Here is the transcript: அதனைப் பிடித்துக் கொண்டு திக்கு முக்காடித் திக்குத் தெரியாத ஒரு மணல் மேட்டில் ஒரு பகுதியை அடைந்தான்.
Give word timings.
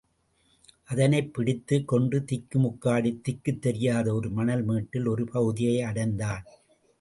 அதனைப் 0.85 1.33
பிடித்துக் 1.33 1.87
கொண்டு 1.87 2.23
திக்கு 2.23 2.59
முக்காடித் 2.59 3.21
திக்குத் 3.27 3.59
தெரியாத 3.59 4.13
ஒரு 4.13 4.29
மணல் 4.29 4.63
மேட்டில் 4.63 5.05
ஒரு 5.05 5.25
பகுதியை 5.25 5.81
அடைந்தான். 5.81 6.43